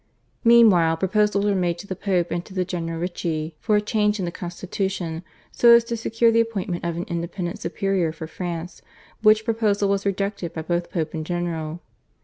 Meanwhile 0.43 0.97
proposals 0.97 1.45
were 1.45 1.53
made 1.53 1.77
to 1.77 1.85
the 1.85 1.95
Pope 1.95 2.31
and 2.31 2.43
to 2.45 2.55
the 2.55 2.65
general, 2.65 2.99
Ricci, 2.99 3.53
for 3.59 3.75
a 3.75 3.81
change 3.81 4.17
in 4.17 4.25
the 4.25 4.31
constitution, 4.31 5.21
so 5.51 5.75
as 5.75 5.83
to 5.83 5.95
secure 5.95 6.31
the 6.31 6.41
appointment 6.41 6.83
of 6.83 6.97
an 6.97 7.03
independent 7.07 7.59
superior 7.61 8.11
for 8.11 8.25
France, 8.25 8.81
which 9.21 9.45
proposal 9.45 9.89
was 9.89 10.03
rejected 10.03 10.53
by 10.53 10.63
both 10.63 10.89
Pope 10.89 11.13
and 11.13 11.23
general. 11.23 11.81